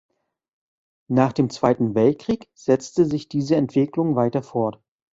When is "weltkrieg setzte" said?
1.93-3.05